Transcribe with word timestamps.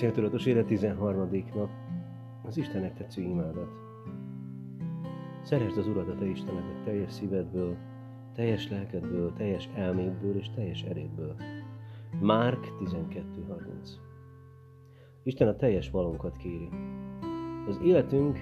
Céltudatos 0.00 0.46
élet 0.46 0.66
13. 0.66 1.28
nap. 1.54 1.68
Az 2.42 2.56
Istennek 2.56 2.94
tetsző 2.94 3.22
imádat. 3.22 3.68
Szeresd 5.42 5.78
az 5.78 5.86
Urat 5.86 6.08
a 6.08 6.14
te 6.14 6.26
Istenedet 6.26 6.84
teljes 6.84 7.12
szívedből, 7.12 7.76
teljes 8.34 8.68
lelkedből, 8.68 9.32
teljes 9.32 9.68
elmédből 9.74 10.36
és 10.36 10.50
teljes 10.50 10.82
erédből. 10.82 11.36
Márk 12.20 12.66
12.30 12.84 13.88
Isten 15.22 15.48
a 15.48 15.56
teljes 15.56 15.90
valónkat 15.90 16.36
kéri. 16.36 16.68
Az 17.68 17.80
életünk 17.84 18.38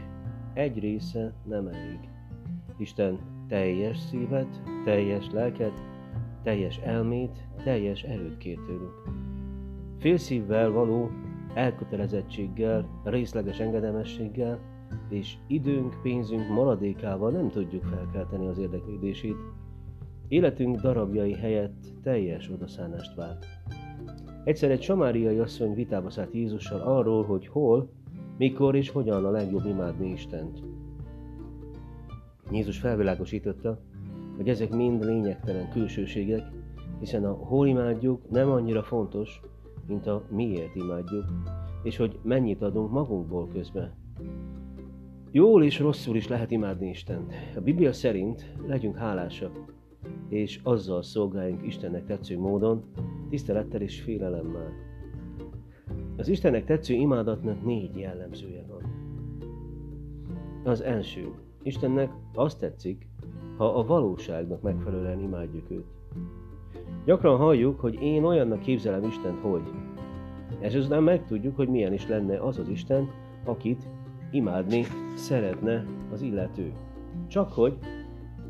egy 0.54 0.78
része 0.78 1.34
nem 1.44 1.66
elég. 1.66 1.98
Isten 2.76 3.18
teljes 3.48 3.98
szívet, 3.98 4.62
teljes 4.84 5.30
lelket, 5.30 5.82
teljes 6.42 6.78
elmét, 6.78 7.48
teljes 7.64 8.02
erőt 8.02 8.36
kér 8.36 8.58
tőlünk. 8.66 9.02
Félszívvel 9.98 10.70
való 10.70 11.10
elkötelezettséggel, 11.58 12.88
részleges 13.04 13.58
engedelmességgel 13.58 14.58
és 15.08 15.36
időnk, 15.46 16.02
pénzünk 16.02 16.48
maradékával 16.48 17.30
nem 17.30 17.50
tudjuk 17.50 17.84
felkelteni 17.84 18.46
az 18.46 18.58
érdeklődését. 18.58 19.36
Életünk 20.28 20.80
darabjai 20.80 21.32
helyett 21.32 21.86
teljes 22.02 22.50
odaszánást 22.50 23.14
vált. 23.14 23.46
Egyszer 24.44 24.70
egy 24.70 24.82
samáriai 24.82 25.38
asszony 25.38 25.74
vitába 25.74 26.10
szállt 26.10 26.34
Jézussal 26.34 26.80
arról, 26.80 27.24
hogy 27.24 27.46
hol, 27.46 27.90
mikor 28.36 28.76
és 28.76 28.90
hogyan 28.90 29.24
a 29.24 29.30
legjobb 29.30 29.66
imádni 29.66 30.10
Istent. 30.10 30.62
Jézus 32.50 32.78
felvilágosította, 32.78 33.80
hogy 34.36 34.48
ezek 34.48 34.70
mind 34.70 35.04
lényegtelen 35.04 35.70
külsőségek, 35.70 36.42
hiszen 36.98 37.24
a 37.24 37.32
hol 37.32 37.66
imádjuk 37.66 38.30
nem 38.30 38.50
annyira 38.50 38.82
fontos, 38.82 39.40
mint 39.88 40.06
a 40.06 40.24
miért 40.30 40.74
imádjuk, 40.74 41.24
és 41.82 41.96
hogy 41.96 42.18
mennyit 42.22 42.62
adunk 42.62 42.90
magunkból 42.90 43.48
közben. 43.48 43.94
Jól 45.30 45.64
és 45.64 45.78
rosszul 45.78 46.16
is 46.16 46.28
lehet 46.28 46.50
imádni 46.50 46.88
Istent. 46.88 47.32
A 47.56 47.60
Biblia 47.60 47.92
szerint 47.92 48.54
legyünk 48.66 48.96
hálásak, 48.96 49.76
és 50.28 50.60
azzal 50.62 51.02
szolgáljunk 51.02 51.66
Istennek 51.66 52.06
tetsző 52.06 52.38
módon, 52.38 52.84
tisztelettel 53.30 53.80
és 53.80 54.00
félelemmel. 54.00 54.72
Az 56.16 56.28
Istennek 56.28 56.64
tetsző 56.64 56.94
imádatnak 56.94 57.64
négy 57.64 57.96
jellemzője 57.96 58.64
van. 58.68 58.82
Az 60.64 60.80
első, 60.80 61.32
Istennek 61.62 62.12
azt 62.34 62.58
tetszik, 62.58 63.08
ha 63.56 63.64
a 63.64 63.84
valóságnak 63.84 64.62
megfelelően 64.62 65.20
imádjuk 65.20 65.70
őt. 65.70 65.86
Gyakran 67.04 67.36
halljuk, 67.36 67.80
hogy 67.80 68.02
én 68.02 68.24
olyannak 68.24 68.60
képzelem 68.60 69.02
Istent, 69.02 69.40
hogy. 69.40 69.62
Ezután 70.60 71.02
megtudjuk, 71.02 71.56
hogy 71.56 71.68
milyen 71.68 71.92
is 71.92 72.08
lenne 72.08 72.38
az 72.38 72.58
az 72.58 72.68
Isten, 72.68 73.08
akit 73.44 73.88
imádni 74.30 74.84
szeretne 75.14 75.84
az 76.12 76.22
illető. 76.22 76.72
Csak 77.28 77.52
hogy 77.52 77.78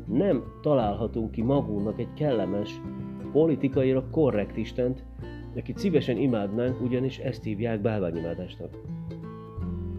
nem 0.05 0.43
találhatunk 0.61 1.31
ki 1.31 1.41
magunknak 1.41 1.99
egy 1.99 2.13
kellemes, 2.13 2.81
politikaira 3.31 4.09
korrekt 4.11 4.57
Istent, 4.57 5.03
akit 5.57 5.77
szívesen 5.77 6.17
imádnánk, 6.17 6.81
ugyanis 6.81 7.17
ezt 7.17 7.43
hívják 7.43 7.81
bálványimádásnak. 7.81 8.77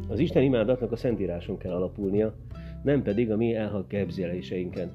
Az 0.08 0.18
Isten 0.18 0.42
imádatnak 0.42 0.92
a 0.92 0.96
Szentíráson 0.96 1.58
kell 1.58 1.72
alapulnia, 1.72 2.34
nem 2.82 3.02
pedig 3.02 3.30
a 3.30 3.36
mi 3.36 3.54
elhalt 3.54 3.86
képzeléseinken. 3.86 4.92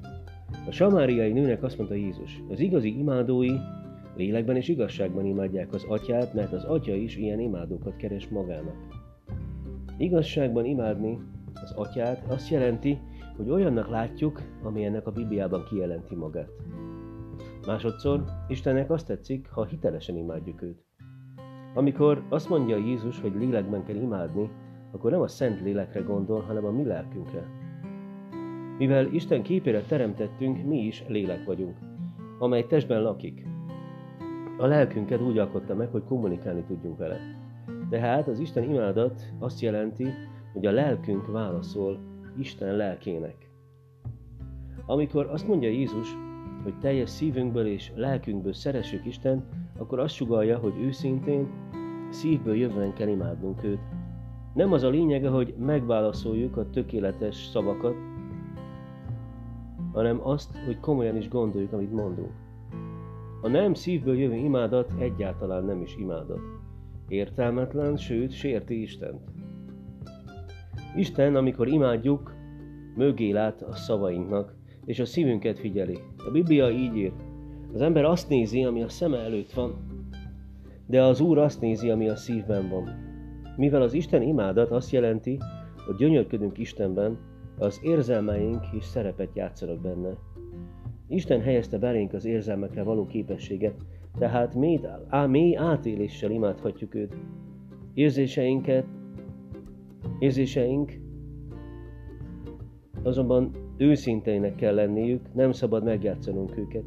A 0.66 0.70
samáriai 0.70 1.32
nőnek 1.32 1.62
azt 1.62 1.76
mondta 1.76 1.94
Jézus, 1.94 2.42
az 2.48 2.60
igazi 2.60 2.98
imádói 2.98 3.50
lélekben 4.16 4.56
és 4.56 4.68
igazságban 4.68 5.26
imádják 5.26 5.72
az 5.72 5.84
atyát, 5.88 6.34
mert 6.34 6.52
az 6.52 6.64
atya 6.64 6.94
is 6.94 7.16
ilyen 7.16 7.40
imádókat 7.40 7.96
keres 7.96 8.28
magának. 8.28 8.76
Igazságban 9.98 10.64
imádni 10.64 11.18
az 11.54 11.72
atyát 11.72 12.24
azt 12.28 12.50
jelenti, 12.50 12.98
hogy 13.36 13.50
olyannak 13.50 13.88
látjuk, 13.88 14.42
ami 14.62 14.84
ennek 14.84 15.06
a 15.06 15.10
Bibliában 15.10 15.64
kijelenti 15.64 16.14
magát. 16.14 16.50
Másodszor 17.66 18.24
Istennek 18.48 18.90
azt 18.90 19.06
tetszik, 19.06 19.48
ha 19.48 19.64
hitelesen 19.64 20.16
imádjuk 20.16 20.62
őt. 20.62 20.84
Amikor 21.74 22.22
azt 22.28 22.48
mondja 22.48 22.76
Jézus, 22.76 23.20
hogy 23.20 23.34
lélekben 23.34 23.84
kell 23.84 23.96
imádni, 23.96 24.50
akkor 24.92 25.10
nem 25.10 25.20
a 25.20 25.28
szent 25.28 25.60
lélekre 25.60 26.00
gondol, 26.00 26.40
hanem 26.40 26.64
a 26.64 26.70
mi 26.70 26.84
lelkünkre. 26.84 27.55
Mivel 28.78 29.06
Isten 29.12 29.42
képére 29.42 29.80
teremtettünk, 29.80 30.64
mi 30.64 30.78
is 30.78 31.04
lélek 31.08 31.44
vagyunk, 31.44 31.76
amely 32.38 32.66
testben 32.66 33.02
lakik. 33.02 33.46
A 34.58 34.66
lelkünket 34.66 35.20
úgy 35.20 35.38
alkotta 35.38 35.74
meg, 35.74 35.88
hogy 35.90 36.04
kommunikálni 36.04 36.62
tudjunk 36.62 36.98
vele. 36.98 37.18
Tehát 37.90 38.28
az 38.28 38.38
Isten 38.38 38.62
imádat 38.62 39.22
azt 39.38 39.60
jelenti, 39.60 40.06
hogy 40.52 40.66
a 40.66 40.70
lelkünk 40.70 41.26
válaszol 41.26 41.98
Isten 42.38 42.76
lelkének. 42.76 43.50
Amikor 44.86 45.26
azt 45.26 45.48
mondja 45.48 45.68
Jézus, 45.68 46.16
hogy 46.62 46.78
teljes 46.78 47.10
szívünkből 47.10 47.66
és 47.66 47.92
lelkünkből 47.94 48.52
szeressük 48.52 49.06
Isten, 49.06 49.44
akkor 49.78 49.98
azt 49.98 50.14
sugalja, 50.14 50.58
hogy 50.58 50.74
őszintén, 50.80 51.48
szívből 52.08 52.56
jövően 52.56 52.92
kell 52.92 53.08
imádnunk 53.08 53.64
őt. 53.64 53.80
Nem 54.54 54.72
az 54.72 54.82
a 54.82 54.88
lényege, 54.88 55.28
hogy 55.28 55.54
megválaszoljuk 55.58 56.56
a 56.56 56.70
tökéletes 56.70 57.34
szavakat, 57.34 57.94
hanem 59.96 60.20
azt, 60.26 60.56
hogy 60.64 60.80
komolyan 60.80 61.16
is 61.16 61.28
gondoljuk, 61.28 61.72
amit 61.72 61.92
mondunk. 61.92 62.32
A 63.42 63.48
nem 63.48 63.74
szívből 63.74 64.18
jövő 64.18 64.34
imádat 64.34 64.92
egyáltalán 64.98 65.64
nem 65.64 65.80
is 65.80 65.96
imádat. 65.96 66.40
Értelmetlen, 67.08 67.96
sőt, 67.96 68.32
sérti 68.32 68.82
Istent. 68.82 69.20
Isten, 70.96 71.36
amikor 71.36 71.68
imádjuk, 71.68 72.34
mögé 72.96 73.30
lát 73.30 73.62
a 73.62 73.72
szavainknak, 73.72 74.54
és 74.84 74.98
a 74.98 75.04
szívünket 75.04 75.58
figyeli. 75.58 75.98
A 76.16 76.30
Biblia 76.30 76.70
így 76.70 76.96
ír. 76.96 77.12
Az 77.74 77.80
ember 77.80 78.04
azt 78.04 78.28
nézi, 78.28 78.64
ami 78.64 78.82
a 78.82 78.88
szeme 78.88 79.18
előtt 79.18 79.52
van, 79.52 79.74
de 80.86 81.02
az 81.02 81.20
Úr 81.20 81.38
azt 81.38 81.60
nézi, 81.60 81.90
ami 81.90 82.08
a 82.08 82.16
szívben 82.16 82.68
van. 82.68 82.88
Mivel 83.56 83.82
az 83.82 83.92
Isten 83.92 84.22
imádat 84.22 84.70
azt 84.70 84.90
jelenti, 84.90 85.38
hogy 85.86 85.96
gyönyörködünk 85.96 86.58
Istenben, 86.58 87.18
az 87.58 87.80
érzelmeink 87.82 88.64
is 88.72 88.84
szerepet 88.84 89.34
játszanak 89.34 89.80
benne. 89.80 90.16
Isten 91.08 91.40
helyezte 91.40 91.78
belénk 91.78 92.12
az 92.12 92.24
érzelmekre 92.24 92.82
való 92.82 93.06
képességet, 93.06 93.74
tehát 94.18 94.54
mély, 94.54 94.80
á, 95.08 95.26
mély 95.26 95.56
átéléssel 95.56 96.30
imádhatjuk 96.30 96.94
őt. 96.94 97.16
Érzéseinket, 97.94 98.86
érzéseink 100.18 100.92
azonban 103.02 103.50
őszinteinek 103.76 104.54
kell 104.54 104.74
lenniük, 104.74 105.34
nem 105.34 105.52
szabad 105.52 105.84
megjátszanunk 105.84 106.56
őket. 106.56 106.84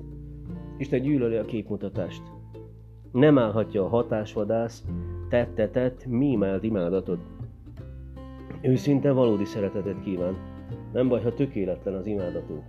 Isten 0.78 1.02
gyűlöli 1.02 1.36
a 1.36 1.46
képmutatást. 1.46 2.22
Nem 3.12 3.38
állhatja 3.38 3.84
a 3.84 3.88
hatásvadász, 3.88 4.86
tettetett, 5.30 6.06
mímelt 6.06 6.64
imádatot. 6.64 7.20
Őszinte 8.62 9.12
valódi 9.12 9.46
szeretetet 9.46 10.00
kíván. 10.04 10.49
Nem 10.94 11.08
baj, 11.08 11.22
ha 11.22 11.34
tökéletlen 11.34 11.94
az 11.94 12.06
imádatunk. 12.06 12.64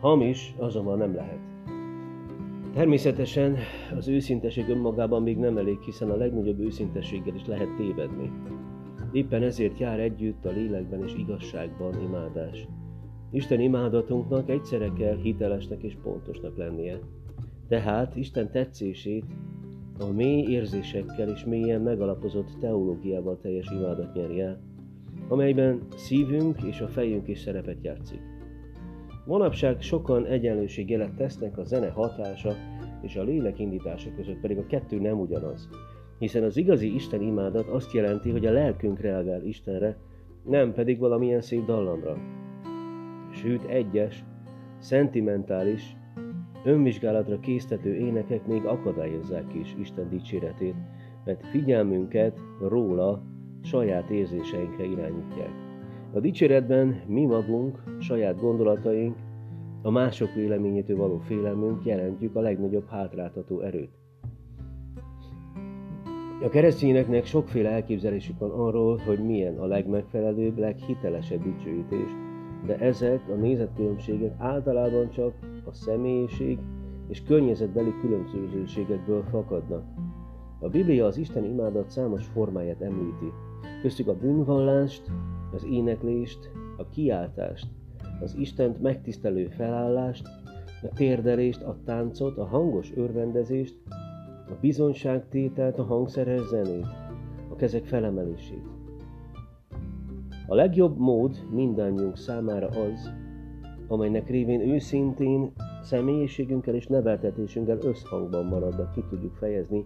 Hamis 0.00 0.54
azonban 0.58 0.98
nem 0.98 1.14
lehet. 1.14 1.38
Természetesen 2.74 3.56
az 3.96 4.08
őszinteség 4.08 4.68
önmagában 4.68 5.22
még 5.22 5.36
nem 5.36 5.56
elég, 5.56 5.80
hiszen 5.80 6.10
a 6.10 6.16
legnagyobb 6.16 6.60
őszintességgel 6.60 7.34
is 7.34 7.46
lehet 7.46 7.76
tévedni. 7.76 8.30
Éppen 9.12 9.42
ezért 9.42 9.78
jár 9.78 10.00
együtt 10.00 10.44
a 10.44 10.50
lélekben 10.50 11.02
és 11.04 11.14
igazságban 11.14 12.02
imádás. 12.02 12.66
Isten 13.30 13.60
imádatunknak 13.60 14.50
egyszerre 14.50 14.92
kell 14.98 15.16
hitelesnek 15.16 15.82
és 15.82 15.96
pontosnak 16.02 16.56
lennie. 16.56 16.98
Tehát 17.68 18.16
Isten 18.16 18.50
tetszését 18.50 19.24
a 19.98 20.12
mély 20.12 20.50
érzésekkel 20.50 21.28
és 21.28 21.44
mélyen 21.44 21.80
megalapozott 21.80 22.56
teológiával 22.60 23.38
teljes 23.40 23.70
imádat 23.70 24.14
nyeri 24.14 24.40
el, 24.40 24.60
amelyben 25.28 25.86
szívünk 25.96 26.62
és 26.62 26.80
a 26.80 26.88
fejünk 26.88 27.28
is 27.28 27.38
szerepet 27.38 27.82
játszik. 27.82 28.20
Manapság 29.24 29.80
sokan 29.80 30.26
egyenlőségjelet 30.26 31.14
tesznek 31.14 31.58
a 31.58 31.64
zene 31.64 31.88
hatása 31.88 32.54
és 33.02 33.16
a 33.16 33.22
lélek 33.22 33.58
indítása 33.58 34.08
között, 34.16 34.40
pedig 34.40 34.58
a 34.58 34.66
kettő 34.66 35.00
nem 35.00 35.20
ugyanaz. 35.20 35.68
Hiszen 36.18 36.42
az 36.42 36.56
igazi 36.56 36.94
Isten 36.94 37.22
imádat 37.22 37.68
azt 37.68 37.92
jelenti, 37.92 38.30
hogy 38.30 38.46
a 38.46 38.52
lelkünk 38.52 39.00
reagál 39.00 39.42
Istenre, 39.42 39.96
nem 40.44 40.72
pedig 40.72 40.98
valamilyen 40.98 41.40
szép 41.40 41.64
dallamra. 41.64 42.16
Sőt, 43.32 43.64
egyes, 43.64 44.24
szentimentális, 44.78 45.96
önvizsgálatra 46.64 47.40
késztető 47.40 47.94
énekek 47.94 48.46
még 48.46 48.64
akadályozzák 48.64 49.54
is 49.54 49.74
Isten 49.80 50.08
dicséretét, 50.08 50.74
mert 51.24 51.46
figyelmünket 51.46 52.38
róla 52.60 53.22
saját 53.66 54.10
érzéseinkre 54.10 54.84
irányítják. 54.84 55.50
A 56.12 56.20
dicséretben 56.20 57.02
mi 57.06 57.24
magunk, 57.24 57.82
saját 57.98 58.40
gondolataink, 58.40 59.16
a 59.82 59.90
mások 59.90 60.34
véleményétől 60.34 60.96
való 60.96 61.18
félelmünk 61.18 61.84
jelentjük 61.84 62.36
a 62.36 62.40
legnagyobb 62.40 62.88
hátráltató 62.88 63.60
erőt. 63.60 63.90
A 66.42 66.48
keresztényeknek 66.48 67.24
sokféle 67.24 67.70
elképzelésük 67.70 68.38
van 68.38 68.50
arról, 68.50 68.96
hogy 68.96 69.18
milyen 69.18 69.58
a 69.58 69.66
legmegfelelőbb, 69.66 70.58
leghitelesebb 70.58 71.42
dicsőítés, 71.42 72.10
de 72.66 72.78
ezek 72.78 73.20
a 73.28 73.34
nézetkülönbségek 73.34 74.34
általában 74.38 75.10
csak 75.10 75.32
a 75.64 75.72
személyiség 75.72 76.58
és 77.08 77.22
környezetbeli 77.22 77.94
különbözőségekből 78.00 79.22
fakadnak. 79.22 79.84
A 80.58 80.68
Biblia 80.68 81.06
az 81.06 81.16
Isten 81.16 81.44
imádat 81.44 81.90
számos 81.90 82.26
formáját 82.26 82.80
említi, 82.80 83.32
köztük 83.82 84.08
a 84.08 84.16
bűnvallást, 84.16 85.02
az 85.52 85.64
éneklést, 85.64 86.50
a 86.76 86.88
kiáltást, 86.88 87.66
az 88.20 88.34
Istent 88.38 88.82
megtisztelő 88.82 89.48
felállást, 89.48 90.28
a 90.82 90.88
térdelést, 90.94 91.62
a 91.62 91.76
táncot, 91.84 92.38
a 92.38 92.44
hangos 92.44 92.92
örvendezést, 92.94 93.76
a 94.48 94.52
bizonyságtételt, 94.60 95.78
a 95.78 95.84
hangszeres 95.84 96.46
zenét, 96.46 96.86
a 97.50 97.56
kezek 97.56 97.84
felemelését. 97.84 98.64
A 100.46 100.54
legjobb 100.54 100.98
mód 100.98 101.46
mindannyiunk 101.50 102.16
számára 102.16 102.66
az, 102.66 103.12
amelynek 103.88 104.28
révén 104.28 104.60
őszintén 104.60 105.52
személyiségünkkel 105.82 106.74
és 106.74 106.86
neveltetésünkkel 106.86 107.78
összhangban 107.82 108.44
maradva 108.44 108.90
ki 108.94 109.04
tudjuk 109.08 109.34
fejezni 109.34 109.84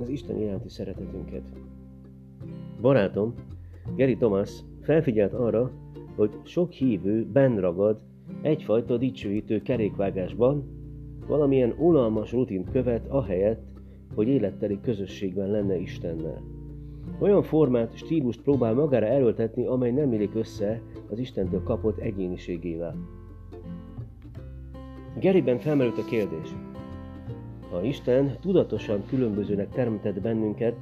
az 0.00 0.08
Isten 0.08 0.36
iránti 0.36 0.68
szeretetünket. 0.68 1.42
Barátom, 2.80 3.34
Geri 3.96 4.16
Thomas 4.16 4.64
felfigyelt 4.82 5.32
arra, 5.32 5.70
hogy 6.16 6.30
sok 6.42 6.72
hívő 6.72 7.26
benragad 7.32 8.00
egyfajta 8.42 8.96
dicsőítő 8.96 9.62
kerékvágásban, 9.62 10.64
valamilyen 11.26 11.74
unalmas 11.78 12.32
rutint 12.32 12.70
követ 12.70 13.08
ahelyett, 13.08 13.68
hogy 14.14 14.28
életteli 14.28 14.80
közösségben 14.80 15.50
lenne 15.50 15.76
Istennel. 15.76 16.42
Olyan 17.18 17.42
formát, 17.42 17.96
stílust 17.96 18.42
próbál 18.42 18.74
magára 18.74 19.06
erőltetni, 19.06 19.66
amely 19.66 19.90
nem 19.90 20.12
illik 20.12 20.34
össze 20.34 20.82
az 21.10 21.18
Istentől 21.18 21.62
kapott 21.62 21.98
egyéniségével. 21.98 22.96
Geriben 25.20 25.58
felmerült 25.58 25.98
a 25.98 26.04
kérdés. 26.04 26.54
Ha 27.70 27.82
Isten 27.82 28.36
tudatosan 28.40 29.02
különbözőnek 29.06 29.68
teremtett 29.68 30.20
bennünket, 30.20 30.74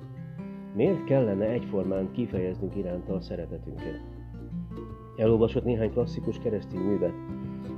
miért 0.77 1.05
kellene 1.05 1.45
egyformán 1.45 2.11
kifejeznünk 2.13 2.77
iránta 2.77 3.15
a 3.15 3.21
szeretetünket? 3.21 4.01
Elolvasott 5.17 5.65
néhány 5.65 5.91
klasszikus 5.91 6.39
keresztény 6.39 6.81
művet, 6.81 7.15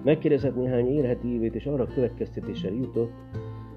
megkérdezett 0.05 0.57
néhány 0.57 0.87
élheti 0.87 1.33
évét, 1.33 1.55
és 1.55 1.67
arra 1.67 1.87
következtetéssel 1.87 2.73
jutott, 2.73 3.13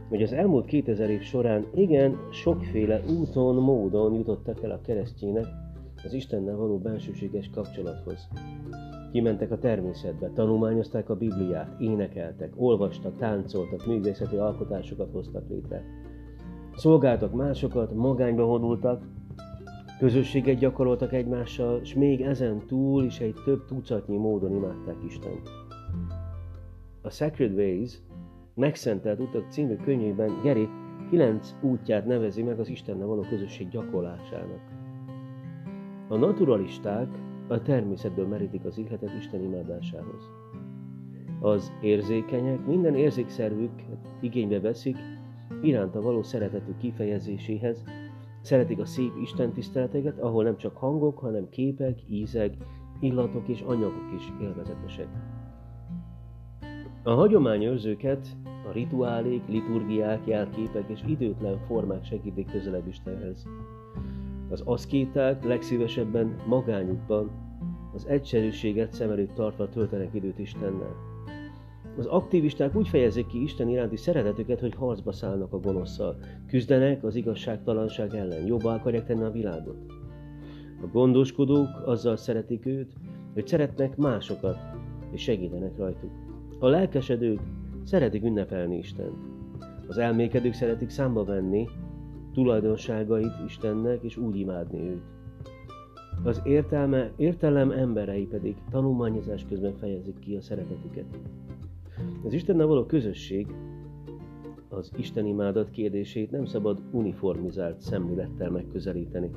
hogy 0.10 0.22
az 0.22 0.34
elmúlt 0.34 0.66
2000 0.66 1.10
év 1.10 1.22
során 1.22 1.66
igen 1.74 2.18
sokféle 2.32 3.02
úton, 3.20 3.56
módon 3.56 4.14
jutottak 4.14 4.64
el 4.64 4.72
a 4.72 4.82
keresztjének 4.82 5.46
az 6.04 6.14
Istennel 6.14 6.56
való 6.56 6.78
bensőséges 6.78 7.50
kapcsolathoz. 7.50 8.28
Kimentek 9.12 9.52
a 9.52 9.58
természetbe, 9.58 10.30
tanulmányozták 10.34 11.10
a 11.10 11.16
Bibliát, 11.16 11.80
énekeltek, 11.80 12.54
olvastak, 12.56 13.18
táncoltak, 13.18 13.86
művészeti 13.86 14.36
alkotásokat 14.36 15.12
hoztak 15.12 15.50
létre. 15.50 15.84
Szolgáltak 16.76 17.34
másokat, 17.34 17.94
magányba 17.94 18.46
vonultak, 18.46 19.04
közösséget 20.00 20.58
gyakoroltak 20.58 21.14
egymással, 21.14 21.80
és 21.80 21.94
még 21.94 22.22
ezen 22.22 22.66
túl 22.68 23.04
is 23.04 23.20
egy 23.20 23.36
több 23.46 23.66
tucatnyi 23.66 24.18
módon 24.18 24.56
imádták 24.56 24.96
Istent. 25.08 25.50
A 27.02 27.10
Sacred 27.10 27.54
Ways 27.54 28.02
Megszentelt 28.54 29.20
utak 29.20 29.50
című 29.50 29.76
könyvében 29.76 30.40
Geri 30.44 30.70
kilenc 31.10 31.56
útját 31.62 32.06
nevezi 32.06 32.44
meg 32.44 32.60
az 32.60 32.70
Istennel 32.70 33.08
való 33.08 33.22
közösség 33.22 33.70
gyakorlásának. 33.70 34.62
A 36.08 36.16
naturalisták 36.16 37.08
a 37.48 37.62
természetből 37.62 38.28
merítik 38.28 38.66
az 38.66 38.78
ihletet 38.78 39.14
Isten 39.18 39.44
imádásához. 39.44 40.30
Az 41.40 41.72
érzékenyek 41.82 42.66
minden 42.66 42.96
érzékszervük 42.96 43.72
igénybe 44.20 44.60
veszik 44.60 44.98
iránta 45.62 46.02
való 46.02 46.24
szeretetük 46.24 46.78
kifejezéséhez, 46.78 47.84
szeretik 48.42 48.80
a 48.80 48.86
szép 48.86 49.12
Isten 49.22 49.52
tiszteleteket, 49.52 50.20
ahol 50.20 50.44
nem 50.44 50.58
csak 50.58 50.78
hangok, 50.78 51.20
hanem 51.20 51.50
képek, 51.50 52.00
ízek, 52.10 52.54
illatok 53.00 53.48
és 53.48 53.62
anyagok 53.62 54.14
is 54.16 54.32
élvezetesek. 54.42 55.08
A 57.04 57.12
hagyományőrzőket 57.12 58.28
a 58.68 58.72
rituálék, 58.72 59.48
liturgiák, 59.48 60.28
jelképek 60.28 60.90
és 60.90 61.04
időtlen 61.08 61.58
formák 61.68 62.06
segítik 62.06 62.52
közelebb 62.52 62.88
Istenhez. 62.88 63.46
Az 64.50 64.62
aszkéták 64.66 65.44
legszívesebben 65.44 66.36
magányukban, 66.48 67.30
az 67.94 68.08
egyszerűséget 68.08 68.94
szem 68.94 69.10
előtt 69.10 69.34
tartva 69.34 69.70
töltenek 69.70 70.14
időt 70.14 70.40
Istennel. 70.40 71.11
Az 71.98 72.06
aktivisták 72.06 72.76
úgy 72.76 72.88
fejezik 72.88 73.28
ki 73.28 73.42
Isten 73.42 73.70
iránti 73.70 73.98
szeretetüket, 73.98 74.60
hogy 74.60 74.76
harcba 74.76 75.12
szállnak 75.12 75.54
a 75.54 75.60
gonoszszal, 75.60 76.16
küzdenek 76.48 77.04
az 77.04 77.16
igazságtalanság 77.16 78.16
ellen, 78.16 78.46
jobban 78.46 78.74
akarják 78.74 79.06
tenni 79.06 79.24
a 79.24 79.32
világot. 79.32 79.78
A 80.82 80.88
gondoskodók 80.92 81.68
azzal 81.86 82.16
szeretik 82.16 82.66
őt, 82.66 82.94
hogy 83.34 83.48
szeretnek 83.48 83.98
másokat, 83.98 84.58
és 85.12 85.22
segítenek 85.22 85.78
rajtuk. 85.78 86.12
A 86.60 86.68
lelkesedők 86.68 87.40
szeretik 87.84 88.24
ünnepelni 88.24 88.78
Istent. 88.78 89.18
Az 89.88 89.98
elmékedők 89.98 90.54
szeretik 90.54 90.90
számba 90.90 91.24
venni 91.24 91.68
tulajdonságait 92.34 93.34
Istennek, 93.46 94.04
és 94.04 94.18
úgy 94.18 94.36
imádni 94.36 94.80
őt. 94.80 95.04
Az 96.24 96.42
értelme, 96.44 97.12
értelem 97.16 97.72
emberei 97.72 98.26
pedig 98.26 98.56
tanulmányozás 98.70 99.46
közben 99.50 99.74
fejezik 99.74 100.20
ki 100.20 100.36
a 100.36 100.42
szeretetüket. 100.42 101.06
Az 102.24 102.34
Istennel 102.34 102.68
való 102.68 102.86
közösség 102.86 103.48
az 104.70 104.92
Isten 104.98 105.26
imádat 105.26 105.70
kérdését 105.70 106.32
nem 106.32 106.46
szabad 106.46 106.82
uniformizált 106.92 107.80
szemlélettel 107.80 108.50
megközelíteni. 108.50 109.30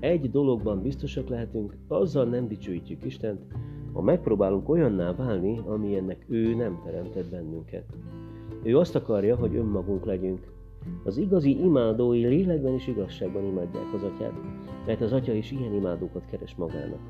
Egy 0.00 0.30
dologban 0.30 0.82
biztosak 0.82 1.28
lehetünk, 1.28 1.76
azzal 1.88 2.24
nem 2.24 2.48
dicsőítjük 2.48 3.04
Istent, 3.04 3.40
ha 3.92 4.02
megpróbálunk 4.02 4.68
olyanná 4.68 5.14
válni, 5.14 5.58
amilyennek 5.66 6.24
ő 6.28 6.54
nem 6.54 6.80
teremtett 6.84 7.30
bennünket. 7.30 7.84
Ő 8.62 8.78
azt 8.78 8.94
akarja, 8.94 9.36
hogy 9.36 9.56
önmagunk 9.56 10.04
legyünk. 10.04 10.50
Az 11.04 11.16
igazi 11.16 11.64
imádói 11.64 12.26
lélekben 12.26 12.72
és 12.72 12.86
igazságban 12.86 13.44
imádják 13.44 13.94
az 13.94 14.02
atyát, 14.02 14.34
mert 14.86 15.00
az 15.00 15.12
atya 15.12 15.32
is 15.32 15.50
ilyen 15.50 15.74
imádókat 15.74 16.24
keres 16.30 16.54
magának. 16.54 17.00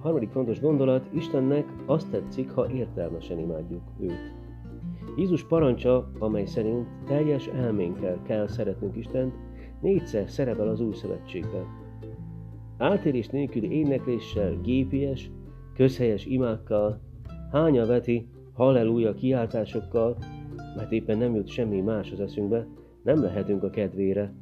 Harmadik 0.00 0.30
fontos 0.30 0.60
gondolat, 0.60 1.08
Istennek 1.12 1.66
azt 1.86 2.10
tetszik, 2.10 2.50
ha 2.50 2.70
értelmesen 2.70 3.38
imádjuk 3.38 3.82
őt. 4.00 4.32
Jézus 5.16 5.44
parancsa, 5.44 6.10
amely 6.18 6.44
szerint 6.44 6.86
teljes 7.06 7.46
elménkkel 7.46 8.22
kell 8.22 8.46
szeretnünk 8.46 8.96
Istent, 8.96 9.34
négyszer 9.80 10.30
szerepel 10.30 10.68
az 10.68 10.80
új 10.80 10.94
szövetségben. 10.94 11.64
Átérés 12.78 13.28
nélküli 13.28 13.70
énekléssel, 13.70 14.56
gépies, 14.62 15.30
közhelyes 15.74 16.26
imákkal, 16.26 17.00
hánya 17.50 17.86
veti, 17.86 18.28
halleluja 18.52 19.14
kiáltásokkal, 19.14 20.16
mert 20.76 20.92
éppen 20.92 21.18
nem 21.18 21.34
jut 21.34 21.48
semmi 21.48 21.80
más 21.80 22.12
az 22.12 22.20
eszünkbe, 22.20 22.66
nem 23.02 23.22
lehetünk 23.22 23.62
a 23.62 23.70
kedvére. 23.70 24.34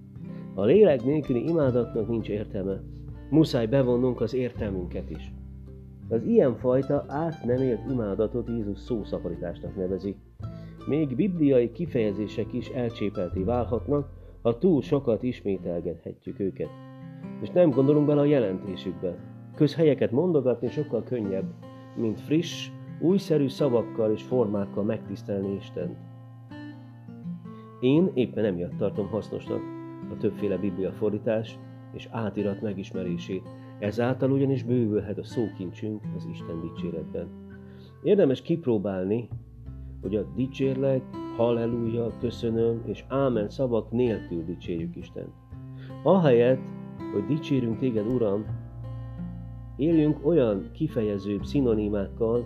A 0.54 0.64
lélek 0.64 1.04
nélküli 1.04 1.48
imádatnak 1.48 2.08
nincs 2.08 2.28
értelme. 2.28 2.82
Muszáj 3.30 3.66
bevonnunk 3.66 4.20
az 4.20 4.34
értelmünket 4.34 5.10
is. 5.10 5.34
Az 6.08 6.22
ilyenfajta 6.22 7.04
át 7.08 7.44
nem 7.44 7.62
élt 7.62 7.90
imádatot 7.90 8.48
Jézus 8.48 8.78
szószaporításnak 8.78 9.76
nevezi. 9.76 10.16
Még 10.86 11.16
bibliai 11.16 11.72
kifejezések 11.72 12.52
is 12.52 12.68
elcsépelté 12.68 13.42
válhatnak, 13.42 14.08
ha 14.42 14.58
túl 14.58 14.82
sokat 14.82 15.22
ismételgethetjük 15.22 16.40
őket. 16.40 16.68
És 17.42 17.50
nem 17.50 17.70
gondolunk 17.70 18.06
bele 18.06 18.20
a 18.20 18.25
jelentésükbe. 18.25 19.16
Közhelyeket 19.54 20.10
mondogatni 20.10 20.68
sokkal 20.68 21.02
könnyebb, 21.02 21.44
mint 21.96 22.20
friss, 22.20 22.70
újszerű 23.00 23.48
szavakkal 23.48 24.12
és 24.12 24.22
formákkal 24.22 24.84
megtisztelni 24.84 25.54
Istent. 25.54 25.96
Én 27.80 28.10
éppen 28.14 28.44
emiatt 28.44 28.76
tartom 28.76 29.08
hasznosnak 29.08 29.60
a 30.10 30.16
többféle 30.16 30.56
biblia 30.56 30.92
fordítás 30.92 31.58
és 31.92 32.08
átirat 32.10 32.62
megismerését, 32.62 33.48
ezáltal 33.78 34.30
ugyanis 34.30 34.62
bővülhet 34.62 35.18
a 35.18 35.25
szókincsünk 35.25 36.02
az 36.16 36.26
Isten 36.30 36.61
dicséretben. 36.61 37.28
Érdemes 38.02 38.42
kipróbálni, 38.42 39.28
hogy 40.02 40.16
a 40.16 40.26
dicsérlek, 40.35 41.02
halleluja, 41.37 42.12
köszönöm 42.21 42.83
és 42.85 43.04
ámen 43.09 43.49
szavak 43.49 43.90
nélkül 43.90 44.45
dicsérjük 44.45 44.97
Istent. 44.97 45.33
Ahelyett, 46.02 46.61
hogy 47.12 47.25
dicsérünk 47.26 47.78
téged, 47.78 48.06
Uram, 48.06 48.45
Éljünk 49.76 50.26
olyan 50.26 50.71
kifejezőbb 50.73 51.45
szinonimákkal, 51.45 52.45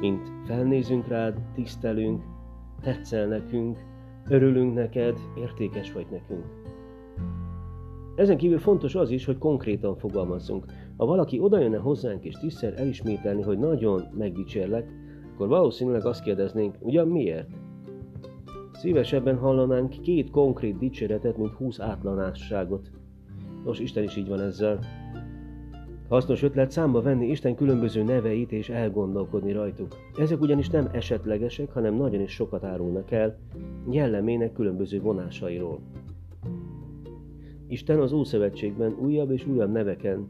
mint 0.00 0.32
felnézünk 0.44 1.08
rád, 1.08 1.40
tisztelünk, 1.54 2.22
tetszel 2.80 3.26
nekünk, 3.26 3.78
örülünk 4.28 4.74
neked, 4.74 5.18
értékes 5.36 5.92
vagy 5.92 6.06
nekünk. 6.10 6.44
Ezen 8.18 8.36
kívül 8.36 8.58
fontos 8.58 8.94
az 8.94 9.10
is, 9.10 9.24
hogy 9.24 9.38
konkrétan 9.38 9.96
fogalmazzunk. 9.96 10.64
Ha 10.96 11.06
valaki 11.06 11.40
odajönne 11.40 11.76
hozzánk 11.76 12.24
és 12.24 12.34
tízszer 12.34 12.74
elismételni, 12.76 13.42
hogy 13.42 13.58
nagyon 13.58 14.02
megdicsérlek, 14.16 14.88
akkor 15.34 15.48
valószínűleg 15.48 16.06
azt 16.06 16.22
kérdeznénk, 16.22 16.74
ugyan 16.80 17.08
miért? 17.08 17.48
Szívesebben 18.72 19.38
hallanánk 19.38 19.90
két 19.90 20.30
konkrét 20.30 20.78
dicséretet, 20.78 21.36
mint 21.36 21.52
húsz 21.52 21.80
átlanásságot. 21.80 22.90
Nos, 23.64 23.78
Isten 23.78 24.02
is 24.02 24.16
így 24.16 24.28
van 24.28 24.40
ezzel. 24.40 24.78
Hasznos 26.08 26.42
ötlet 26.42 26.70
számba 26.70 27.02
venni 27.02 27.26
Isten 27.26 27.54
különböző 27.54 28.02
neveit 28.02 28.52
és 28.52 28.68
elgondolkodni 28.68 29.52
rajtuk. 29.52 29.96
Ezek 30.16 30.40
ugyanis 30.40 30.68
nem 30.68 30.88
esetlegesek, 30.92 31.72
hanem 31.72 31.94
nagyon 31.94 32.20
is 32.20 32.32
sokat 32.32 32.64
árulnak 32.64 33.10
el 33.10 33.38
jellemének 33.90 34.52
különböző 34.52 35.00
vonásairól. 35.00 35.80
Isten 37.68 38.00
az 38.00 38.12
Ószövetségben 38.12 38.96
újabb 39.00 39.30
és 39.30 39.46
újabb 39.46 39.72
neveken 39.72 40.28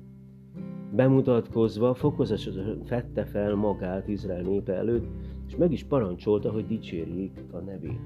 bemutatkozva 0.92 1.95
fokozatosan 1.95 2.83
fette 2.85 3.25
fel 3.25 3.54
magát 3.54 4.09
Izrael 4.09 4.42
népe 4.42 4.73
előtt, 4.73 5.07
és 5.47 5.57
meg 5.57 5.73
is 5.73 5.85
parancsolta, 5.85 6.50
hogy 6.50 6.66
dicsérjék 6.66 7.45
a 7.50 7.59
nevét. 7.59 8.00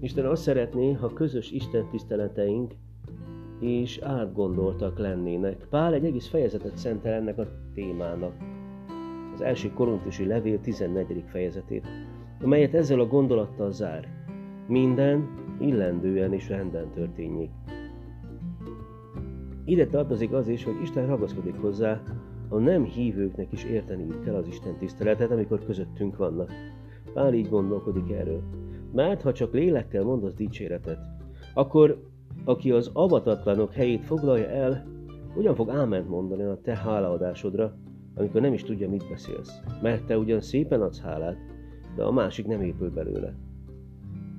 Isten 0.00 0.26
azt 0.26 0.42
szeretné, 0.42 0.92
ha 0.92 1.12
közös 1.12 1.50
Isten 1.50 1.88
tiszteleteink 1.90 2.74
és 3.60 3.98
átgondoltak 3.98 4.98
lennének. 4.98 5.66
Pál 5.70 5.94
egy 5.94 6.04
egész 6.04 6.26
fejezetet 6.26 6.76
szentel 6.76 7.12
ennek 7.12 7.38
a 7.38 7.46
témának. 7.74 8.32
Az 9.34 9.40
első 9.40 9.70
korintusi 9.70 10.26
levél 10.26 10.60
14. 10.60 11.24
fejezetét, 11.26 11.86
amelyet 12.42 12.74
ezzel 12.74 13.00
a 13.00 13.06
gondolattal 13.06 13.72
zár. 13.72 14.08
Minden 14.66 15.28
illendően 15.60 16.32
és 16.32 16.48
renden 16.48 16.90
történjék. 16.90 17.50
Ide 19.68 19.86
tartozik 19.86 20.32
az 20.32 20.48
is, 20.48 20.64
hogy 20.64 20.80
Isten 20.82 21.06
ragaszkodik 21.06 21.60
hozzá, 21.60 22.02
a 22.48 22.58
nem 22.58 22.84
hívőknek 22.84 23.52
is 23.52 23.64
érteniük 23.64 24.24
kell 24.24 24.34
az 24.34 24.46
Isten 24.46 24.76
tiszteletet, 24.78 25.30
amikor 25.30 25.64
közöttünk 25.64 26.16
vannak. 26.16 26.50
Pál 27.12 27.34
így 27.34 27.48
gondolkodik 27.48 28.10
erről. 28.10 28.42
Mert 28.92 29.22
ha 29.22 29.32
csak 29.32 29.52
lélekkel 29.52 30.04
mondasz 30.04 30.34
dicséretet, 30.34 30.98
akkor 31.54 32.02
aki 32.44 32.70
az 32.70 32.90
avatatlanok 32.92 33.72
helyét 33.72 34.04
foglalja 34.04 34.48
el, 34.48 34.86
hogyan 35.34 35.54
fog 35.54 35.70
áment 35.70 36.08
mondani 36.08 36.42
a 36.42 36.60
te 36.62 36.76
hálaadásodra, 36.76 37.76
amikor 38.14 38.40
nem 38.40 38.52
is 38.52 38.62
tudja, 38.62 38.88
mit 38.88 39.08
beszélsz? 39.08 39.60
Mert 39.82 40.06
te 40.06 40.18
ugyan 40.18 40.40
szépen 40.40 40.82
adsz 40.82 41.00
hálát, 41.00 41.36
de 41.96 42.02
a 42.02 42.12
másik 42.12 42.46
nem 42.46 42.62
épül 42.62 42.90
belőle. 42.90 43.34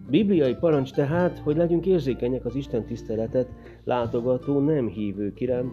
Bibliai 0.10 0.56
parancs 0.56 0.94
tehát, 0.94 1.40
hogy 1.40 1.56
legyünk 1.56 1.86
érzékenyek 1.86 2.46
az 2.46 2.56
Isten 2.56 2.86
tiszteletet 2.86 3.50
látogató 3.84 4.60
nem 4.60 4.88
hívők 4.88 5.40
iránt. 5.40 5.72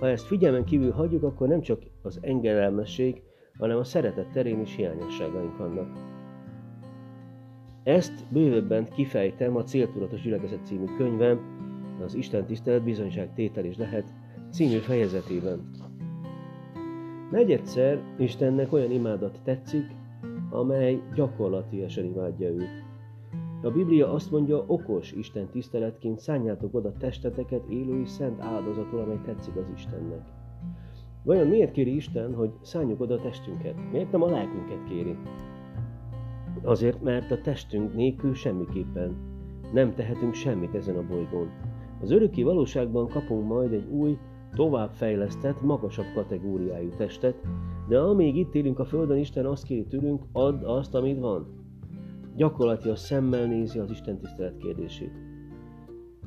Ha 0.00 0.08
ezt 0.08 0.26
figyelmen 0.26 0.64
kívül 0.64 0.90
hagyjuk, 0.90 1.22
akkor 1.22 1.48
nem 1.48 1.60
csak 1.60 1.82
az 2.02 2.18
engedelmesség, 2.22 3.22
hanem 3.58 3.78
a 3.78 3.84
szeretet 3.84 4.30
terén 4.32 4.60
is 4.60 4.76
hiányosságaink 4.76 5.56
vannak. 5.56 5.88
Ezt 7.82 8.24
bővebben 8.32 8.88
kifejtem 8.88 9.56
a 9.56 9.62
Céltudatos 9.62 10.22
Gyülekezet 10.22 10.66
című 10.66 10.84
könyvem, 10.96 11.40
az 12.04 12.14
Isten 12.14 12.44
tisztelet 12.44 12.82
bizonyság 12.82 13.34
tétel 13.34 13.64
is 13.64 13.76
lehet 13.76 14.04
című 14.50 14.76
fejezetében. 14.76 15.70
Negyedszer 17.30 18.00
Istennek 18.18 18.72
olyan 18.72 18.90
imádat 18.90 19.40
tetszik, 19.44 19.84
amely 20.50 21.00
gyakorlatilag 21.14 21.90
imádja 21.96 22.48
őt. 22.48 22.85
A 23.66 23.70
Biblia 23.70 24.12
azt 24.12 24.30
mondja, 24.30 24.64
okos 24.66 25.12
Isten 25.12 25.48
tiszteletként 25.50 26.18
szálljátok 26.18 26.74
oda 26.74 26.92
testeteket 26.98 27.68
élő 27.68 28.00
és 28.00 28.08
szent 28.08 28.40
áldozatul, 28.40 29.00
amely 29.00 29.20
tetszik 29.24 29.56
az 29.56 29.70
Istennek. 29.74 30.26
Vajon 31.22 31.46
miért 31.46 31.72
kéri 31.72 31.94
Isten, 31.94 32.34
hogy 32.34 32.50
szálljuk 32.60 33.00
oda 33.00 33.14
a 33.14 33.20
testünket? 33.20 33.74
Miért 33.92 34.12
nem 34.12 34.22
a 34.22 34.30
lelkünket 34.30 34.84
kéri? 34.88 35.16
Azért, 36.62 37.02
mert 37.02 37.30
a 37.30 37.40
testünk 37.40 37.94
nélkül 37.94 38.34
semmiképpen 38.34 39.16
nem 39.72 39.94
tehetünk 39.94 40.34
semmit 40.34 40.74
ezen 40.74 40.96
a 40.96 41.06
bolygón. 41.06 41.50
Az 42.02 42.10
öröki 42.10 42.42
valóságban 42.42 43.08
kapunk 43.08 43.46
majd 43.46 43.72
egy 43.72 43.88
új, 43.90 44.18
továbbfejlesztett, 44.54 45.62
magasabb 45.62 46.12
kategóriájú 46.14 46.90
testet, 46.96 47.40
de 47.88 47.98
amíg 47.98 48.36
itt 48.36 48.54
élünk 48.54 48.78
a 48.78 48.84
Földön, 48.84 49.18
Isten 49.18 49.46
azt 49.46 49.64
kéri 49.64 49.84
tőlünk, 49.84 50.22
add 50.32 50.64
azt, 50.64 50.94
amit 50.94 51.18
van. 51.18 51.64
Gyakorlatilag 52.36 52.96
szemmel 52.96 53.46
nézi 53.46 53.78
az 53.78 53.90
Isten 53.90 54.18
tisztelet 54.18 54.56
kérdését. 54.56 55.12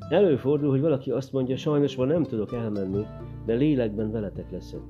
Előfordul, 0.08 0.70
hogy 0.70 0.80
valaki 0.80 1.10
azt 1.10 1.32
mondja, 1.32 1.56
sajnos 1.56 1.96
ma 1.96 2.04
nem 2.04 2.22
tudok 2.22 2.52
elmenni, 2.52 3.04
de 3.46 3.54
lélekben 3.54 4.10
veletek 4.10 4.50
leszek. 4.50 4.80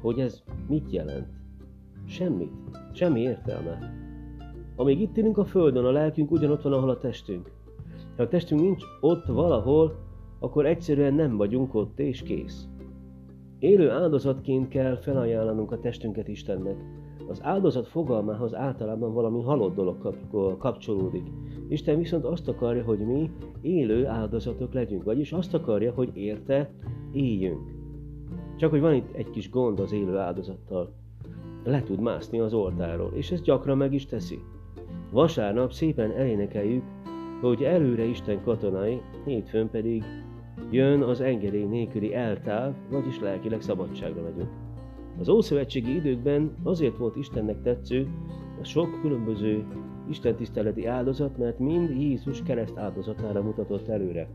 Hogy 0.00 0.18
ez 0.18 0.42
mit 0.68 0.92
jelent? 0.92 1.28
Semmit. 2.06 2.52
Semmi 2.92 3.20
értelme. 3.20 3.78
Amíg 4.76 5.00
itt 5.00 5.16
élünk 5.16 5.38
a 5.38 5.44
Földön, 5.44 5.84
a 5.84 5.90
lelkünk 5.90 6.30
ugyanott 6.30 6.62
van, 6.62 6.72
ahol 6.72 6.90
a 6.90 6.98
testünk. 6.98 7.50
Ha 8.16 8.22
a 8.22 8.28
testünk 8.28 8.60
nincs 8.60 8.84
ott 9.00 9.26
valahol, 9.26 9.96
akkor 10.38 10.66
egyszerűen 10.66 11.14
nem 11.14 11.36
vagyunk 11.36 11.74
ott, 11.74 11.98
és 11.98 12.22
kész. 12.22 12.68
Élő 13.58 13.90
áldozatként 13.90 14.68
kell 14.68 14.96
felajánlanunk 14.96 15.72
a 15.72 15.80
testünket 15.80 16.28
Istennek. 16.28 16.76
Az 17.28 17.42
áldozat 17.42 17.86
fogalmához 17.86 18.54
általában 18.54 19.12
valami 19.12 19.42
halott 19.42 19.74
dolog 19.74 20.16
kapcsolódik. 20.58 21.26
Isten 21.68 21.98
viszont 21.98 22.24
azt 22.24 22.48
akarja, 22.48 22.84
hogy 22.84 22.98
mi 22.98 23.30
élő 23.60 24.06
áldozatok 24.06 24.72
legyünk, 24.72 25.04
vagyis 25.04 25.32
azt 25.32 25.54
akarja, 25.54 25.92
hogy 25.92 26.10
érte 26.14 26.70
éljünk. 27.12 27.74
Csak 28.56 28.70
hogy 28.70 28.80
van 28.80 28.94
itt 28.94 29.12
egy 29.12 29.30
kis 29.30 29.50
gond 29.50 29.80
az 29.80 29.92
élő 29.92 30.16
áldozattal. 30.16 30.92
Le 31.64 31.82
tud 31.82 32.00
mászni 32.00 32.40
az 32.40 32.54
oltáról, 32.54 33.12
és 33.14 33.30
ezt 33.30 33.42
gyakran 33.42 33.76
meg 33.76 33.92
is 33.92 34.06
teszi. 34.06 34.38
Vasárnap 35.10 35.72
szépen 35.72 36.10
elénekeljük, 36.10 36.84
hogy 37.40 37.62
előre 37.62 38.04
Isten 38.04 38.42
katonai, 38.42 39.00
hétfőn 39.24 39.70
pedig 39.70 40.04
jön 40.70 41.02
az 41.02 41.20
engedély 41.20 41.64
nélküli 41.64 42.14
eltáv, 42.14 42.74
vagyis 42.90 43.20
lelkileg 43.20 43.60
szabadságra 43.60 44.22
megyünk. 44.22 44.50
Az 45.18 45.28
ószövetségi 45.28 45.94
időkben 45.94 46.56
azért 46.62 46.96
volt 46.96 47.16
Istennek 47.16 47.62
tetsző 47.62 48.08
a 48.60 48.64
sok 48.64 49.00
különböző 49.00 49.64
istentiszteleti 50.08 50.86
áldozat, 50.86 51.38
mert 51.38 51.58
mind 51.58 51.90
Jézus 51.90 52.42
kereszt 52.42 52.76
áldozatára 52.76 53.42
mutatott 53.42 53.88
előre. 53.88 54.28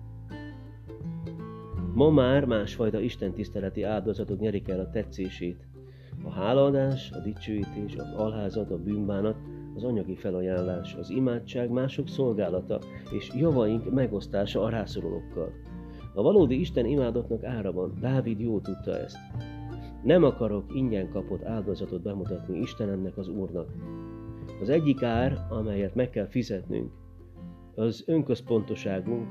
Ma 1.94 2.10
már 2.10 2.46
másfajta 2.46 3.00
istentiszteleti 3.00 3.84
áldozatok 3.84 4.40
nyerik 4.40 4.68
el 4.68 4.80
a 4.80 4.90
tetszését. 4.90 5.68
A 6.24 6.30
hálaadás, 6.30 7.12
a 7.12 7.20
dicsőítés, 7.20 7.96
az 7.96 8.14
alházat, 8.18 8.72
a 8.72 8.78
bűnbánat, 8.78 9.36
az 9.76 9.84
anyagi 9.84 10.16
felajánlás, 10.16 10.96
az 10.96 11.10
imádság 11.10 11.70
mások 11.70 12.08
szolgálata 12.08 12.80
és 13.12 13.32
javaink 13.36 13.92
megosztása 13.92 14.64
a 14.64 14.70
rászorulókkal. 14.70 15.52
A 16.14 16.22
valódi 16.22 16.60
Isten 16.60 16.86
imádatnak 16.86 17.44
ára 17.44 17.72
van, 17.72 17.98
Dávid 18.00 18.40
jó 18.40 18.60
tudta 18.60 18.98
ezt. 18.98 19.18
Nem 20.04 20.24
akarok 20.24 20.76
ingyen 20.76 21.10
kapott 21.10 21.44
áldozatot 21.44 22.02
bemutatni 22.02 22.60
Istenemnek 22.60 23.18
az 23.18 23.28
Úrnak. 23.28 23.68
Az 24.62 24.70
egyik 24.70 25.04
ár, 25.04 25.46
amelyet 25.50 25.96
meg 25.96 26.10
kell 26.10 26.28
fizetnünk, 26.28 26.92
az 27.76 28.04
önközpontoságunk, 28.08 29.28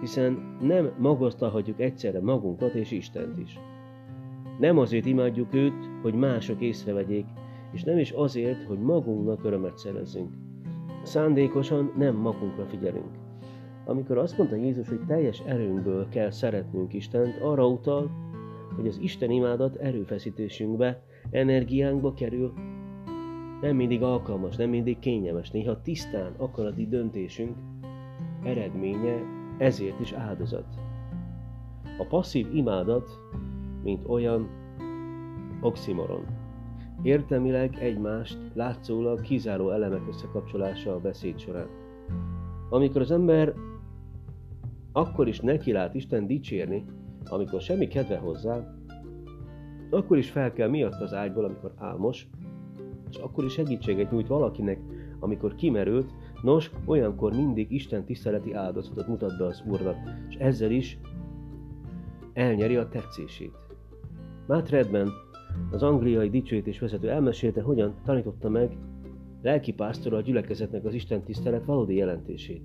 hiszen 0.00 0.56
nem 0.60 0.92
magasztalhatjuk 0.98 1.80
egyszerre 1.80 2.20
magunkat 2.20 2.74
és 2.74 2.90
Istent 2.90 3.38
is. 3.38 3.58
Nem 4.58 4.78
azért 4.78 5.06
imádjuk 5.06 5.54
őt, 5.54 5.88
hogy 6.02 6.14
mások 6.14 6.60
észrevegyék, 6.60 7.26
és 7.72 7.82
nem 7.82 7.98
is 7.98 8.10
azért, 8.10 8.64
hogy 8.64 8.78
magunknak 8.78 9.44
örömet 9.44 9.78
szerezzünk. 9.78 10.30
Szándékosan 11.02 11.92
nem 11.96 12.16
magunkra 12.16 12.66
figyelünk. 12.66 13.10
Amikor 13.84 14.18
azt 14.18 14.38
mondta 14.38 14.56
Jézus, 14.56 14.88
hogy 14.88 15.00
teljes 15.06 15.42
erőnkből 15.46 16.08
kell 16.08 16.30
szeretnünk 16.30 16.92
Istent, 16.92 17.40
arra 17.40 17.66
utal, 17.66 18.10
hogy 18.76 18.86
az 18.86 18.98
Isten 19.02 19.30
imádat 19.30 19.76
erőfeszítésünkbe, 19.76 21.02
energiánkba 21.30 22.14
kerül, 22.14 22.52
nem 23.60 23.76
mindig 23.76 24.02
alkalmas, 24.02 24.56
nem 24.56 24.70
mindig 24.70 24.98
kényelmes, 24.98 25.50
néha 25.50 25.82
tisztán 25.82 26.32
akarati 26.36 26.88
döntésünk 26.88 27.56
eredménye 28.42 29.22
ezért 29.58 30.00
is 30.00 30.12
áldozat. 30.12 30.66
A 31.98 32.04
passzív 32.08 32.54
imádat, 32.54 33.10
mint 33.82 34.08
olyan 34.08 34.48
oximoron. 35.60 36.24
Értelmileg 37.02 37.76
egymást 37.80 38.38
látszólag 38.54 39.20
kizáró 39.20 39.70
elemek 39.70 40.08
összekapcsolása 40.08 40.94
a 40.94 41.00
beszéd 41.00 41.38
során. 41.38 41.68
Amikor 42.70 43.00
az 43.00 43.10
ember 43.10 43.54
akkor 44.92 45.28
is 45.28 45.40
neki 45.40 45.72
lát 45.72 45.94
Isten 45.94 46.26
dicsérni, 46.26 46.84
amikor 47.28 47.60
semmi 47.60 47.88
kedve 47.88 48.16
hozzá, 48.16 48.74
akkor 49.90 50.18
is 50.18 50.30
fel 50.30 50.52
kell 50.52 50.68
miatt 50.68 51.00
az 51.00 51.14
ágyból, 51.14 51.44
amikor 51.44 51.72
álmos, 51.76 52.28
és 53.10 53.16
akkor 53.16 53.44
is 53.44 53.52
segítséget 53.52 54.10
nyújt 54.10 54.26
valakinek, 54.26 54.80
amikor 55.18 55.54
kimerült, 55.54 56.10
nos, 56.42 56.70
olyankor 56.84 57.32
mindig 57.32 57.70
Isten 57.70 58.04
tiszteleti 58.04 58.52
áldozatot 58.52 59.06
mutat 59.06 59.38
be 59.38 59.44
az 59.44 59.62
Úrnak, 59.66 59.96
és 60.28 60.34
ezzel 60.34 60.70
is 60.70 60.98
elnyeri 62.32 62.76
a 62.76 62.88
tetszését. 62.88 63.52
Matt 64.46 64.68
Redman, 64.68 65.08
az 65.70 65.82
angliai 65.82 66.30
dicsőítés 66.30 66.78
vezető 66.78 67.10
elmesélte, 67.10 67.62
hogyan 67.62 67.94
tanította 68.04 68.48
meg 68.48 68.76
lelkipásztora 69.42 70.16
a 70.16 70.20
gyülekezetnek 70.20 70.84
az 70.84 70.94
Isten 70.94 71.22
tisztelet 71.22 71.64
valódi 71.64 71.94
jelentését. 71.94 72.62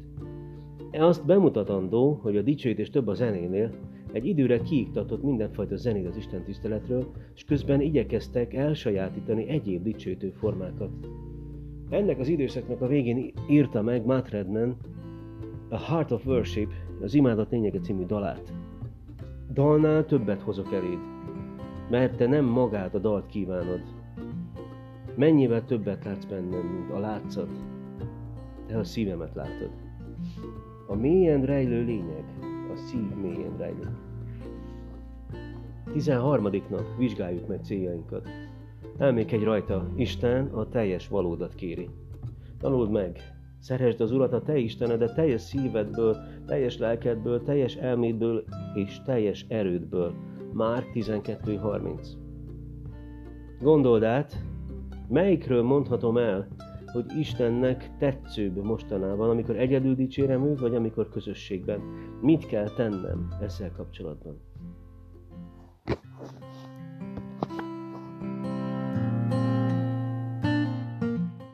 E 0.92 1.06
azt 1.06 1.26
bemutatandó, 1.26 2.20
hogy 2.22 2.38
a 2.38 2.42
dicsőítés 2.42 2.90
több 2.90 3.08
a 3.08 3.14
zenénél, 3.14 3.72
egy 4.12 4.26
időre 4.26 4.60
kiiktatott 4.60 5.24
mindenfajta 5.24 5.76
zenét 5.76 6.08
az 6.08 6.18
Isten 6.18 6.44
tiszteletről, 6.44 7.12
és 7.36 7.44
közben 7.44 7.82
igyekeztek 7.82 8.54
elsajátítani 8.54 9.48
egyéb 9.48 9.84
dicsőítő 9.84 10.30
formákat. 10.30 10.92
Ennek 11.90 12.20
az 12.20 12.28
időszaknak 12.28 12.82
a 12.82 12.88
végén 12.88 13.34
írta 13.50 13.82
meg 13.82 14.06
Matt 14.06 14.30
Redman 14.30 14.78
a 15.70 15.78
Heart 15.78 16.12
of 16.12 16.26
Worship, 16.26 16.72
az 17.02 17.14
Imádat 17.14 17.52
lényege 17.52 17.80
című 17.80 18.06
dalát. 18.06 18.54
Dalnál 19.54 20.06
többet 20.06 20.42
hozok 20.42 20.74
eléd, 20.74 21.00
mert 21.90 22.18
te 22.18 22.28
nem 22.28 22.46
magát 22.46 22.96
a 22.96 23.00
dalt 23.00 23.26
kívánod. 23.26 23.82
Mennyivel 25.16 25.66
többet 25.66 26.06
látsz 26.06 26.26
bennem, 26.26 26.66
mint 26.66 26.90
a 26.90 27.00
látszat, 27.00 27.50
te 28.68 28.78
a 28.78 28.84
szívemet 28.84 29.36
látod. 29.36 29.70
A 30.88 30.96
mélyen 30.96 31.42
rejlő 31.46 31.86
lényeg, 31.86 32.24
szív 32.78 33.16
mélyen 33.22 33.58
rejlő. 33.58 33.98
13. 35.92 36.44
nap 36.44 36.98
vizsgáljuk 36.98 37.48
meg 37.48 37.60
céljainkat. 37.64 38.30
Elmékedj 38.98 39.44
rajta, 39.44 39.90
Isten 39.96 40.48
a 40.48 40.70
teljes 40.70 41.08
valódat 41.08 41.56
kéri. 41.56 41.90
Tanuld 42.60 42.92
meg, 42.92 43.38
Szeresd 43.60 44.02
az 44.02 44.12
Urat 44.12 44.34
a 44.34 44.42
te 44.42 44.58
Istenedet 44.58 45.16
teljes 45.16 45.42
szívedből, 45.42 46.18
teljes 46.46 46.78
lelkedből, 46.78 47.44
teljes 47.44 47.76
elmédből 47.76 48.44
és 48.74 49.02
teljes 49.06 49.46
erődből. 49.48 50.14
Már 50.54 50.84
12.30. 50.94 52.08
Gondold 53.62 54.04
át, 54.04 54.44
melyikről 55.08 55.64
mondhatom 55.64 56.18
el, 56.18 56.48
hogy 56.92 57.06
Istennek 57.20 57.98
tetszőbb 57.98 58.64
mostanában, 58.64 59.30
amikor 59.30 59.56
egyedül 59.56 59.96
dicsérem 59.96 60.46
őt, 60.46 60.60
vagy 60.60 60.76
amikor 60.76 61.10
közösségben. 61.10 61.82
Mit 62.22 62.46
kell 62.46 62.70
tennem 62.70 63.28
ezzel 63.42 63.72
kapcsolatban? 63.72 64.47